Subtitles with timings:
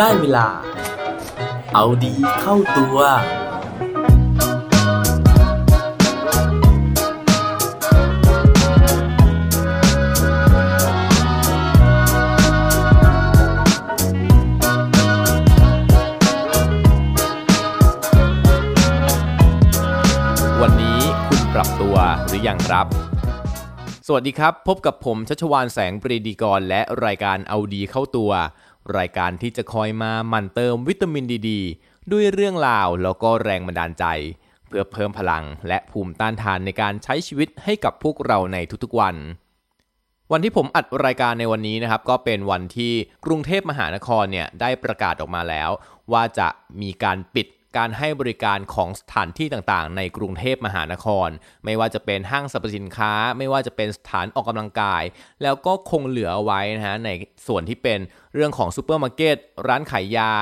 [0.00, 0.48] ได้เวลา
[1.74, 2.96] เอาดีเข้าตัว
[20.62, 22.86] วันนี้คุณปรับตัวหรือยังครับ
[24.08, 28.30] สวัสดีครับ พบกับผมชัชวานแสงปรีดีกรและรายการเอาดีเข้าตัว
[28.98, 31.50] รายการที่จะคอยมาหมั่นเติมวิตามินดีด
[32.12, 34.04] ด้วยเรื่องราวแล้วก็แรงบันดาลใจ
[34.66, 39.16] เพื่อเพิ่มพลังและภูมิต้านทานในการใช้ชีวิตให้กับพวกเราในทุกๆวัน
[40.32, 42.92] วันที่ผมอัดรายการในวันนี้นะครับ ก็เป็นวันที่
[43.24, 45.70] กรุงเทพมหานครเนี่ยได้ประกาศออกมาแล้ว
[46.12, 46.48] ว่าจะ
[46.82, 51.28] มีการปิด การให้บริการของสถานที่ต่างๆ ในกรุงเทพมหานคร
[51.64, 55.02] ไม่ว่าจะเป็นห้างสรรพสินค้า ไม่ว่าจะเป็นสถานออกกำลังกาย
[55.42, 57.10] แล้วก็คงเหลือเอาไว้นะฮะใน
[57.46, 57.98] ส่วนที่เป็น
[58.34, 59.36] เรื่องของซูเปอร์มาร์เก็ต
[59.68, 60.32] ร้านขายยา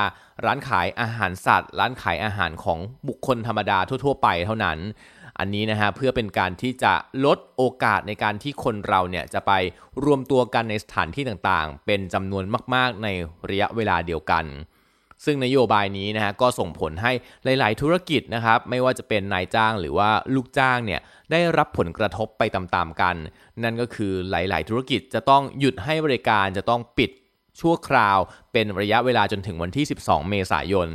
[0.45, 4.79] ร้านขายอาหารสัตว์ ร้านขายอาหารของบุคคลธรรมดาทั่ว ๆ ไปเท่านั้น
[5.39, 6.93] อันนี้นะฮะเพื่อเป็นการที่จะ
[7.25, 9.51] ลดโอกาสในการที่คนเราเนี่ยจะไป
[10.03, 12.43] รวมตัวกันในสถานที่ต่างๆ เป็นจำนวน
[12.75, 13.07] มากๆใน
[13.49, 14.45] ระยะเวลาเดียวกัน
[15.25, 17.11] ซึ่งนโยบายนี้นะฮะก็ส่งผลให้
[17.59, 21.01] หลาย ๆ ธุรกิจนะครับไม่ว่าจะเป็นนายจ้างหรือว่าลูกจ้างเนี่ย
[21.31, 23.15] ได้รับผลกระทบไปตามๆกัน
[23.63, 27.11] นั่นก็คือหลาย ๆ ธุรกิจจะต้องหยุดให้บริการจะต้องปิด
[27.59, 28.17] ชั่วคราว
[28.53, 30.89] เป็นระยะเวลาจนถึงวันที่ 12 เมษายน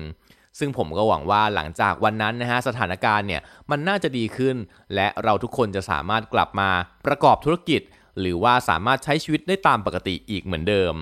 [0.59, 4.56] ซึ่งผมก็หวังว่าหลังจากวันนั้นนะฮะสถานการณ์เนี่ยมันน่าจะดีขึ้น
[4.94, 6.70] และเราทุกคนจะสามารถกลับมา
[7.06, 7.83] ประกอบธุรกิจ
[8.20, 10.94] หรือว่าสามารถใช้ชีวิตได้ตามปกติอีกเหมือนเดิม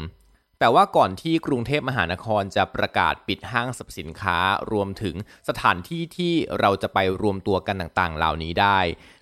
[0.61, 4.39] แต่ว่าก่อนที่กรุงเทพมหานครจะประกาศปิดห้างสรรพสินค้า
[4.73, 5.15] รวมถึง
[5.49, 8.79] สถานที่ที่เราจะไปรวมตัวกันต่างๆ เหล่านี้ได้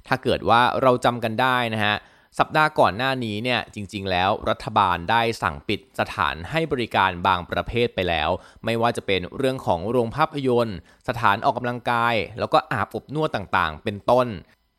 [0.07, 1.97] ถ้าเกิดว่าเราจำกันได้นะฮะ
[2.39, 8.31] สัปดาห์ก่อนหน้านี้เนี่ยจริง ๆ แล้วรัฐบาลได้สั่งปิดสถานให้บริการบางประเภทไปแล้ว
[8.65, 14.27] ไม่ว่าจะเป็นเรื่องของโรงภาพยนตร์ สถานออกกำลังกาย แล้วก็อาบอบนวดต่างๆ เป็นต้น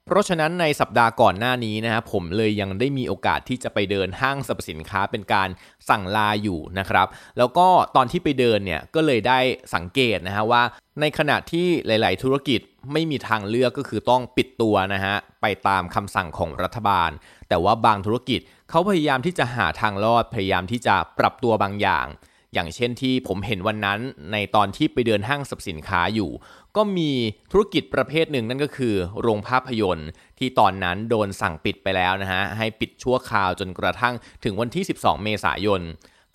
[0.07, 5.49] เพราะฉะนั้นในสัปดาห์ก่อนหน้านี้นะครับผมเลยยังได้มีโอกาสที่จะไปเดินห้างสรรพสินค้าเป็นการ
[5.89, 7.07] สั่งลาอยู่นะครับ
[7.37, 9.39] แล้วก็ตอนที่ไปเดินเนี่ยก็เลยได้
[9.75, 10.63] สังเกตนะฮะว่า
[11.01, 12.59] ในขณะที่หลาย ๆ ธุรกิจ
[12.93, 17.11] ไม่มีทางเลือกก็คือต้องปิดตัวนะฮะไปตามคำสั่งของรัฐบาล
[17.49, 22.07] แต่ว่าบางธุรกิจเขาพยายามที่จะหาทางรอดพยายามที่จะปรับตัวบางอย่าง
[22.53, 23.99] อย่างเช่นที่ผมเห็นวันนั้น
[24.31, 26.31] ในตอนที่ไปเดินห้างสรรพสินค้าอยู่
[26.75, 27.11] ก็มี
[27.51, 30.09] ธุรกิจประเภทหนึ่งนั่นก็คือ โรงภาพยนตร์
[30.39, 35.81] ที่ตอนนั้นโดนสั่งปิดไปแล้วนะฮะให้ปิดชั่วคราวจนกระทั่งถึงวันที่ 12 เมษายน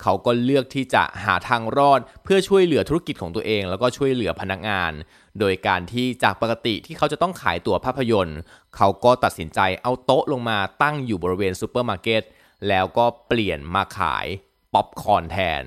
[0.01, 4.91] เขาก็เลือกที่จะหาทางรอดเพื่อช่วยเหลือธุรกิจของตัวเอง แล้วก็ช่วยเหลือพนักงาน
[5.39, 8.39] โดยการที่จากปกติที่เขาจะต้องขายตั๋วภาพยนตร์
[8.75, 12.23] เขาก็ตัดสินใจเอาโต๊ะลงมาตั้งอยู่บริเวณซูเปอร์มาร์เก็ต
[12.67, 14.25] แล้วก็เปลี่ยนมาขาย
[14.73, 15.63] ป๊อปคอร์นแทน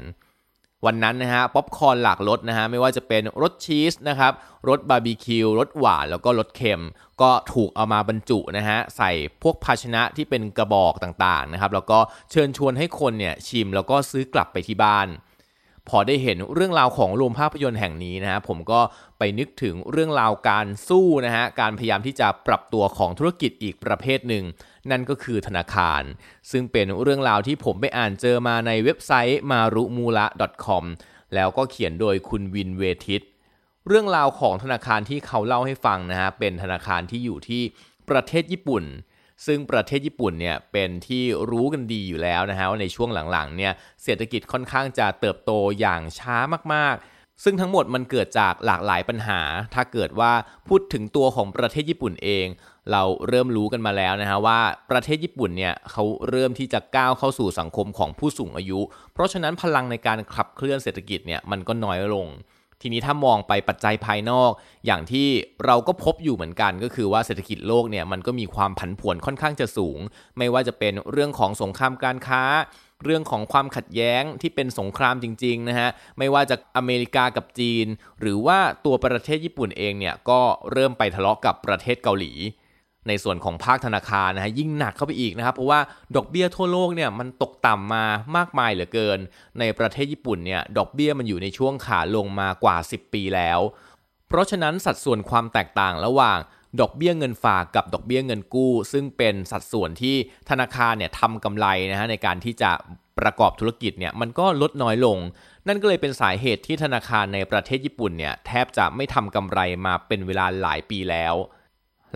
[0.85, 4.33] วันนั้นนะฮะป๊อปคอร์นหลากรสนะฮะไม่ว่าจะเป็นรสชีสนะครับ
[4.69, 6.83] รสบาร์บีคิวรสหวานแล้วก็รสเค็ม
[7.23, 9.11] ก็ถูกเอามาบรรจุนะฮะใส่
[9.43, 11.99] พวกภาชนะที่เป็นกระบอกต่างๆนะครับแล้วก็
[12.31, 15.09] เชิญชวนให้คนเนี่ยชิมแล้วก็ซื้อกลับไปที่บ้าน
[15.89, 18.81] พอได้เห็นเรื่องราวของโรงภาพยนตร์แห่งนี้นะฮะผมก็
[19.19, 24.45] ไปนึกถึงเรื่องราวการสู้นะฮะการพยายามที่จะปรับตัวของธุรกิจอีกประเภทหนึ่ง
[24.91, 26.03] นั่นก็คือธนาคาร
[26.51, 30.85] ซึ่งเป็นเรื่องราวที่ผมไปอ่านเจอมาในเว็บไซต์ marumula.com
[31.35, 33.23] แล้วก็เขียนโดยคุณวินเวทิต
[33.87, 37.63] เรื่องราวของธนาคารที่เขาเล่าให้ฟังนะฮะเป็นธนาคารที่อยู่ที่
[38.11, 38.85] ประเทศญี่ปุ่น
[39.47, 43.73] ซึ่งประเทศญี่ปุ่นเนี่ยเป็นที่รู้กันดีอยู่แล้วนะฮะว่าในช่วงหลังๆเนี่ย
[44.05, 46.37] เศรษฐกิจค่อนข้างจะเติบโตอย่างช้า
[46.75, 49.41] มากๆ ซึ่งทั้งหมดมันเกิดจากหลากหลายปัญหา
[49.75, 50.33] ถ้าเกิดว่า
[50.69, 52.47] พูดถึงตัวของประเทศญี่ปุ่นเอง
[52.93, 54.61] เราเริ่มรู้กันมาแล้วนะฮะว่า
[54.91, 58.81] ประเทศญี่ปุ่นเนี่ยเขาเริ่มที่จะก้าวเข้าสู่สังคมของผู้สูงอายุ
[59.13, 62.29] เพราะฉะนั้นพลังในการขับเคลื่อนเศรษฐกิจเนี่ยมันก็น้อยลง
[62.83, 64.51] ทีนี้ถ้ามองไปปัจจัยภายนอก
[64.87, 65.29] อย่างที่
[65.65, 69.99] เราก็พบอยู่เหมือนกัน ก็คือว่าเศรษฐกิจโลกเนี่ยมันก็มีความผันผวนค่อนข้างจะสูง
[70.39, 72.43] ไม่ว่าจะเป็นเรื่องของสงครามการค้า
[73.05, 75.89] เรื่องของความขัดแย้งที่เป็นสงครามจริงๆนะฮะ
[76.19, 77.87] ไม่ว่าจะอเมริกากับจีน
[78.21, 80.41] หรือว่าตัวประเทศญี่ปุ่นเองเนี่ยก็
[80.73, 82.33] เริ่มไปทะเลาะกับประเทศเกาหลี
[83.09, 85.81] ในส่วนของภาคธนาคารนะฮะยิ่งหนักเข้าไปอีกนะครับเพราะว่า
[86.17, 88.05] ดอกเบี้ยทั่วโลกเนี่ยมันตกต่ำมา
[88.37, 89.19] มากมายเหลือเกิน
[89.59, 93.61] ในประเทศญี่ปุ่นเนี่ยดอกเบี้ยมันอยู่ในช่วงขาลงมากว่า 10 ปีแล้ว
[94.29, 96.39] เพราะฉะนั้นสัดส่วนความแตกต่างระหว่าง
[96.81, 100.17] ดอกเบี้ยเงินฝากกับดอกเบี้ยเงินกู้ ซึ่งเป็นสัดส่วนที่
[100.51, 102.71] ธนาคารเนี่ยทำกำไรนะฮะในการที่จะ
[103.19, 105.19] ประกอบธุรกิจเนี่ยมันก็ลดน้อยลง
[105.67, 111.35] นั่นก็เลยเป็นสาเหตุที่ธนาคารในประเทศญี่ปุ่นเนี่ยแทบจะไม่ทำกำไรมาเป็นเวลาหลายปีแล้ว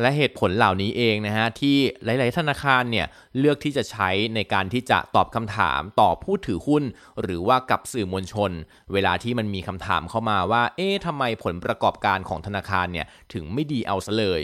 [0.00, 3.06] และเหตุผลเหล่านี้เองนะฮะที่หลาย ๆ ธนาคารเนี่ย
[3.38, 6.84] เลือกที่จะใช้ในการที่จะตอบคำถามต่อผู้ถือหุ้น
[7.22, 8.50] หรือว่ากับสื่อมวลชน
[8.92, 14.42] เวลาที่มันมีคำถามเข้ามาว่า เอ๊ะทำไมผลประกอบการของธนาคารเนี่ยถึงไม่ดีเอาซะเลย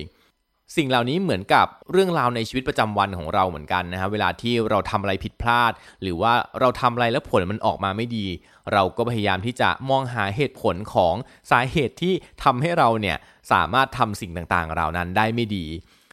[0.77, 5.73] สิ่งเหล่านี้เหมือนกับเรื่องราวในชีวิตประจำวันของเราเหมือนกันนะฮะเวลาที่เราทำอะไรผิดพลาด
[6.03, 8.27] หรือว่าเราทำอะไรแล้วผลมันออกมาไม่ดี
[8.73, 11.15] เราก็พยายามที่จะมองหาเหตุผลของ
[11.51, 12.15] สาเหตุที่
[12.45, 13.17] ทำให้เราเนี่ย
[13.53, 15.67] สามารถทำสิ่งต่างๆเหล่านั้นได้ไม่ดี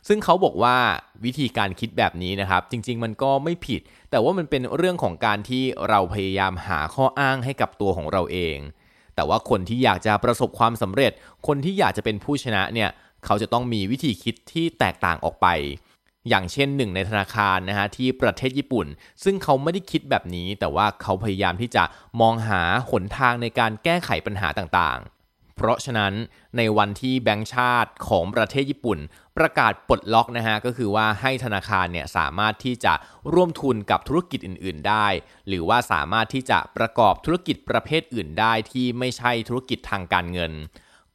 [0.08, 0.78] ซึ่งเขาบอกว่า
[1.26, 8.58] วิธีการคิดแบบนี้นะครับ จริง ๆ มันก็ไม่ผิด แต่ว่ามันเป็นเรื่องของการที่เราพยายามหาข้ออ้างให้กับตัวของเราเอง
[9.16, 11.12] แต่ว่าคนที่อยากจะประสบความสำเร็จ
[11.48, 12.90] คนที่อยากจะเป็นผู้ชนะเนี่ย
[13.25, 15.48] เขาจะต้องมีวิธีคิดที่แตกต่างออกไป
[16.30, 18.88] อย่างเช่นหนึ่งในธนาคารนะฮะที่ประเทศญี่ปุ่น
[19.24, 21.84] ซึ่งเขาไม่ได้คิดแบบนี้ แต่ว่าเขาพยายามที่จะ
[22.22, 26.14] มองหาหนทางในการแก้ไขปัญหาต่างๆ เพราะฉะนั้น
[26.58, 29.00] ในวันที่แบงก์ชาติของประเทศญี่ปุ่น
[29.38, 32.94] ประกาศปลดล็อกนะฮะก็คือว่าให้ธนาคารเนี่ยสามารถที่จะ
[33.34, 35.08] ร่วมทุนกับธุรกิจอื่น ๆ ได้
[35.48, 40.52] หรือว่าสามารถที่จะประกอบธุรกิจประเภทอื่นได้ที่ไม่ใช่ธุรกิจทางการเงิน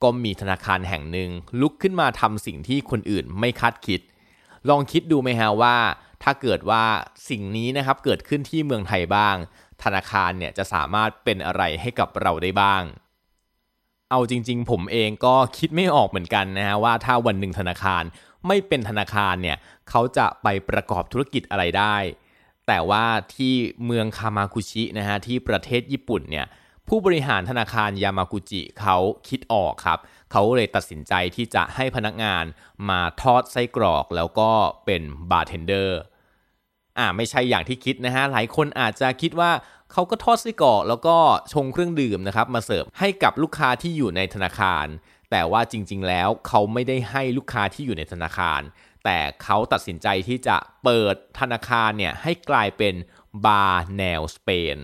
[0.02, 1.30] ก็มีธนาคารแห่งหนึ่ง
[1.60, 4.00] ลุกขึ้นมาทำสิ่งที่คนอื่นไม่คาดคิด
[4.68, 5.76] ลองคิดดูไหมฮะว่า
[6.22, 6.84] ถ้าเกิดว่า
[7.28, 9.36] สิ่งนี้นะครับเกิดขึ้นที่เมืองไทยบ้าง
[9.82, 12.82] ธนาคารเนี่ยจะสามารถเป็นอะไรให้กับเราได้บ้าง
[14.10, 18.02] เอาจริง ๆ ผมเองก็คิดไม่ออกเหมือนกันนะฮะว่าถ้าวันหนึ่งธนาคาร
[18.46, 19.56] ไม่เป็นธนาคารเนี่ย
[19.88, 21.96] เขาจะไปประกอบธุรกิจอะไรได้
[22.66, 23.04] แต่ว่า
[23.34, 23.54] ที่
[23.84, 26.46] เมืองยามากุจินะฮะที่ประเทศญี่ปุ่นเนี่ย
[26.88, 28.96] ผู้บริหารธนาคารยามากุจิเขา
[29.28, 29.98] คิดออกครับ
[30.32, 32.44] เขาเลยตัดสินใจที่จะให้พนักงาน
[32.88, 34.50] มาทอดไส้กรอกแล้วก็
[34.84, 36.00] เป็นบาร์เทนเดอร์
[36.98, 39.50] อ่าไม่ใช่อย่างที่คิดนะฮะหลายคนอาจจะคิดว่า
[39.92, 41.16] เขาก็ทอดไส้กรอกแล้วก็
[41.52, 44.86] ชงเครื่องดื่มนะครับมาเสิร์ฟให้กับลูกค้าที่อยู่ในธนาคาร
[45.30, 48.60] แต่ว่าจริง ๆ แล้วเขาไม่ได้ให้ลูกค้าที่อยู่ในธนาคาร
[49.04, 52.94] แต่เขาตัดสินใจที่จะเปิดธนาคารเนี่ยให้กลายเป็น
[53.46, 54.78] บาร์แนวสเปน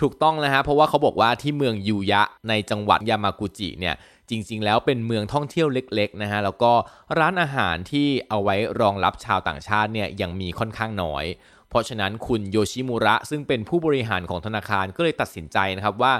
[0.00, 3.94] ถูกต้องนะฮะเพราะว่าเขาบอกว่าที่เมืองยูยะในจังหวัดยามากุจิเนี่ย
[4.30, 6.72] จริง ๆ แล้วเป็นเมืองท่องเที่ยวเล็กๆนะฮะแล้วก็
[7.18, 11.24] ร้านอาหารที่เอาไว้รองรับชาวต่างชาติเนี่ยยังมีค่อนข้างน้อย
[11.68, 16.14] เพราะฉะนั้นคุณโยชิมุระซึ่งเป็นผู้บริหารของธนาคารก็เลยตัดสินใจนะครับว่า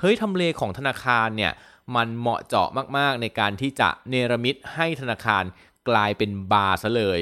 [0.00, 1.52] เฮ้ยทำเลของธนาคารเนี่ย
[1.96, 5.44] มันเหมาะเจาะมากๆ ในการที่จะเนรมิตให้ธนาคาร
[5.88, 7.20] กลายเป็นบาร์ซะเลย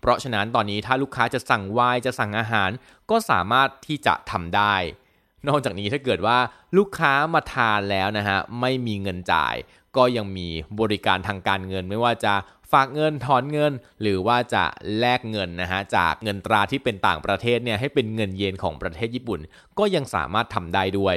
[0.00, 2.70] เพราะฉะนั้นตอนนี้ถ้าลูกค้าจะสั่งไวน์จะสั่งอาหาร
[3.10, 4.74] ก็สามารถที่จะทำได้
[5.48, 6.38] นอกจากนี้ถ้าเกิดว่า
[6.76, 9.54] ลูกค้ามาทานแล้วนะฮะไม่มีเงินจ่าย
[9.96, 10.48] ก็ยังมี
[10.80, 12.34] บริการทางการเงินไม่ว่าจะ
[12.72, 13.72] ฝากเงินถอนเงิน
[14.02, 14.64] หรือว่าจะ
[14.98, 19.40] แลกเงินนะฮะจากเงินตราที่เป็นต่างประเทศเนี่ยให้เป็นเงินเยนของประเทศญี่ปุ่น
[19.78, 21.16] ก็ยังสามารถทำได้ด้วย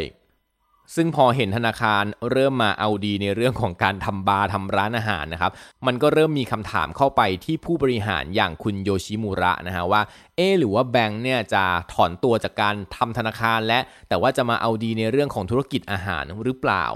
[0.95, 5.51] ซึ่งพอเห็นธนาคารเริ่มมาเอาดีในเรื่องของการทำบาร์ทำร้านอาหารนะครับ
[5.85, 10.01] มันก็เริ่มมีคำถามเข้าไปที่ผู้บริหารอย่างคุณโยชิมุระนะฮะว่า
[10.35, 11.63] เอหรือว่าแบงค์เนี่ยจะ
[11.93, 16.87] ถอนตัวจากการทำธนาคารและ แต่ว่าจะมาเอาดีในเรื่องของธุรกิจอาหารหรือเปล่า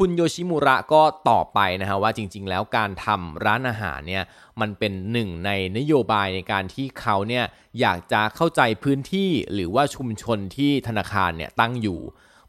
[0.00, 4.24] คุณโยชิมุระก็ตอบไปนะฮะว่าจริง ๆ แล้วการทำร้านอาหารเนี่ย
[4.60, 7.44] มันเป็นหนึ่งในนโยบายในการที่เขาเนี่ย
[7.80, 12.00] อยากจะเข้าใจพื้นที่หรือว่าชุมชนที่ธนาคารเนี่ยตั้งอยู่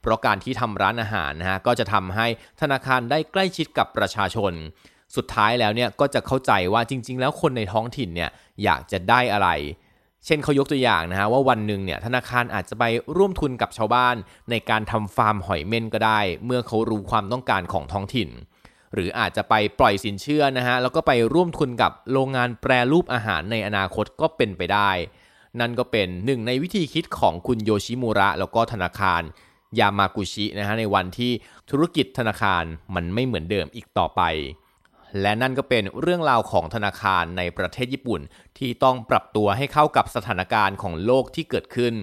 [0.02, 2.28] เพราะการที่ทำร้านอาหารนะฮะก็จะทำให้
[2.62, 4.54] ธนาคารได้ใกล้ชิดกับประชาชน
[5.16, 8.30] สุดท้ายแล้วเนี่ยก็จะเข้าใจว่าจริง ๆ แล้วคนในท้องถิ่นเนี่ย
[8.64, 9.50] อยากจะได้อะไร
[10.26, 12.84] เช่นเขายกตัวอย่างนะฮะว่าวันหนึ่งเนี่ยธนาคารอาจจะไป
[13.18, 14.16] ร่วมทุนกับชาวบ้าน
[14.50, 18.30] ในการทำฟาร์มหอยเม่นก็ได้ เมื่อเขารู้ความต้องการของท้องถิ่น
[18.94, 24.92] หรืออาจจะไปปล่อยสินเชื่อนะฮะแล้วก็ไปร่วมทุนกับโรงงานแปรรูปอาหารในอนาคตก็เป็นไปได้
[25.60, 29.22] นั่นก็เป็นหนึ่งในวิธีคิดของคุณโยชิมุระแล้วก็ธนาคาร
[29.79, 31.31] ยามากุชินะฮะในวันที่
[31.69, 32.63] ธุรกิจธนาคาร
[32.95, 34.21] มันไม่เหมือนเดิมอีกต่อไป
[35.21, 38.21] และนั่นก็เป็นเรื่องราวของธนาคารในประเทศญี่ปุ่น
[38.57, 41.95] ที่ต้องปรับตัวให้เข้ากับสถานการณ์ของโลกที่เกิดขึ้น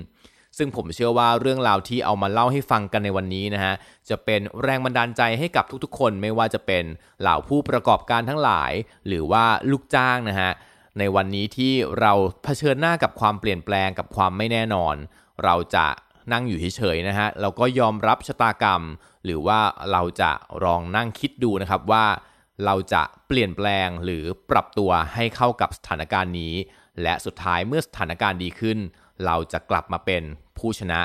[0.59, 3.75] ซึ่งผมเชื่อว่าเรื่องราวที่เอามาเล่าให้ฟังกันในวันนี้นะฮะ
[4.09, 6.85] จะเป็นแรงบันดาลใจให้กับทุกๆ คนไม่ว่าจะเป็น
[7.21, 8.73] เหล่าผู้ประกอบการทั้งหลาย
[9.07, 10.51] หรือว่าลูกจ้างนะฮะ
[10.99, 12.13] ในวันนี้ที่เรา
[12.45, 14.95] เผชิญหน้ากับความเปลี่ยนแปลงกับความไม่แน่นอน
[15.45, 15.87] เราจะ
[16.33, 18.83] นั่งอยู่เฉยๆนะฮะเราก็ยอมรับชะตากรรม
[19.25, 19.61] หรือว่า
[19.93, 20.31] เราจะ
[20.65, 22.07] ลองนั่งคิดดูนะครับว่า
[22.65, 26.55] เราจะเปลี่ยนแปลงหรือปรับตัวให้เข้ากับสถานการณ์นี้
[27.03, 28.79] และสุดท้ายเมื่อสถานการณ์ดีขึ้น
[29.25, 30.23] เราจะกลับมาเป็น
[30.59, 31.01] ผู้ชนะ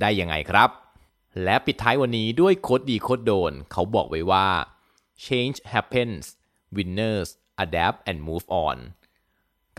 [0.00, 0.68] ได้ยังไงครับ
[1.44, 4.46] และปิดท้ายวันนี้ด้วยโคดดีโคดโดน เขาบอกไว้ว่า
[5.24, 6.24] change happens
[6.76, 7.28] winners
[7.64, 8.76] adapt and move on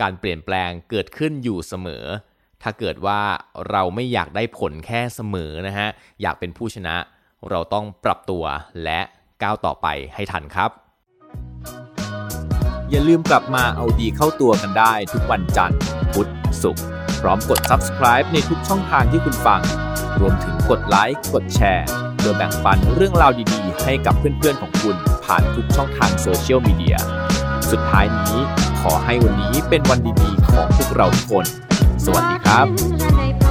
[0.00, 2.04] การเปลี่ยนแปลงเกิดขึ้นอยู่เสมอ
[2.64, 3.20] ถ้าเกิดว่า
[3.70, 5.88] เราไม่อยากได้ผลแค่เสมอนะฮะ
[6.22, 6.96] อยากเป็นผู้ชนะ
[7.50, 8.44] เราต้องปรับตัว
[8.84, 9.00] และ
[9.42, 10.70] ก้าวต่อไปให้ทันครับ
[12.90, 15.78] อย่าลืมกลับมาเอาดีเข้าตัวกันได้ทุกวันจันทร์
[16.12, 16.30] พุธ
[16.62, 16.84] ศุกร์
[17.20, 19.60] พร้อมกด subscribe ในทุกช่องทางที่คุณฟัง
[20.20, 26.96] รวมถึงกดไลค์ กดแชร์เพื่อแบ่งปันเรื่องราวดีๆ ให้กับเพื่อนๆของคุณผ่านทุกช่องทางโซเชียลมีเดีย
[27.70, 28.36] สุดท้ายนี้
[28.80, 31.46] ขอให้วันนี้เป็นวันดีๆ ของพวกเราทุกคน
[32.06, 33.43] สวัสดีครับ